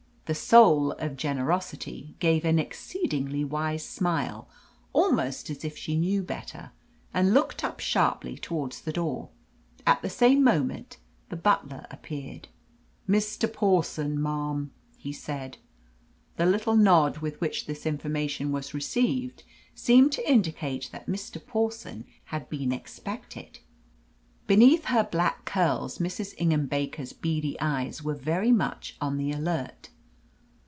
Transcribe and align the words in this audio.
The 0.27 0.35
"soul 0.35 0.93
of 0.93 1.17
generosity" 1.17 2.15
gave 2.19 2.45
an 2.45 2.57
exceedingly 2.57 3.43
wise 3.43 3.83
little 3.83 3.91
smile 3.97 4.49
almost 4.93 5.49
as 5.49 5.65
if 5.65 5.77
she 5.77 5.97
knew 5.97 6.23
better 6.23 6.71
and 7.13 7.33
looked 7.33 7.65
up 7.65 7.81
sharply 7.81 8.37
towards 8.37 8.79
the 8.79 8.93
door. 8.93 9.27
At 9.85 10.01
the 10.01 10.09
same 10.09 10.41
moment 10.41 10.95
the 11.27 11.35
butler 11.35 11.85
appeared. 11.91 12.47
"Mr. 13.09 13.51
Pawson, 13.51 14.21
ma'am," 14.23 14.71
he 14.95 15.11
said. 15.11 15.57
The 16.37 16.45
little 16.45 16.77
nod 16.77 17.17
with 17.17 17.41
which 17.41 17.65
this 17.65 17.85
information 17.85 18.53
was 18.53 18.73
received 18.73 19.43
seemed 19.75 20.13
to 20.13 20.31
indicate 20.31 20.87
that 20.93 21.07
Mr. 21.07 21.45
Pawson 21.45 22.05
had 22.27 22.47
been 22.49 22.71
expected. 22.71 23.59
Beneath 24.47 24.85
her 24.85 25.03
black 25.03 25.43
curls 25.43 25.97
Mrs. 25.97 26.33
Ingham 26.37 26.67
Baker's 26.67 27.11
beady 27.11 27.59
eyes 27.59 28.01
were 28.01 28.15
very 28.15 28.53
much 28.53 28.95
on 29.01 29.17
the 29.17 29.33
alert. 29.33 29.89